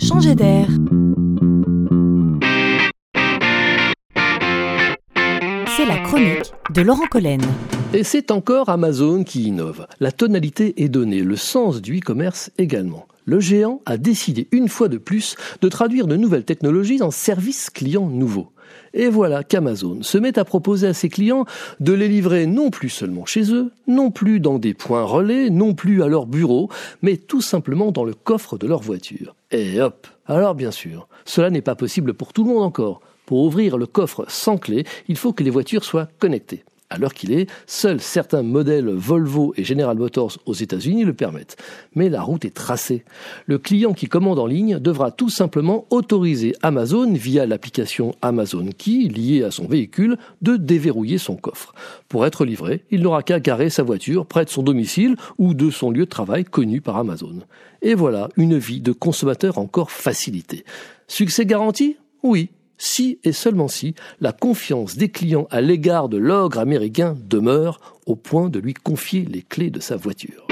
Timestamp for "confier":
68.74-69.24